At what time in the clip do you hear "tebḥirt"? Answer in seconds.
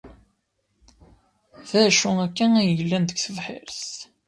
3.19-3.85